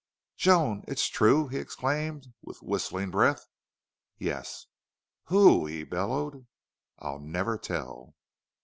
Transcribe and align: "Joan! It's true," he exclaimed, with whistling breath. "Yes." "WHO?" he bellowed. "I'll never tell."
"Joan! 0.35 0.83
It's 0.87 1.05
true," 1.05 1.47
he 1.49 1.59
exclaimed, 1.59 2.33
with 2.41 2.63
whistling 2.63 3.11
breath. 3.11 3.45
"Yes." 4.17 4.65
"WHO?" 5.25 5.67
he 5.67 5.83
bellowed. 5.83 6.47
"I'll 6.97 7.19
never 7.19 7.55
tell." 7.59 8.15